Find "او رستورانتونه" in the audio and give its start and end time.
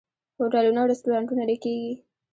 0.81-1.43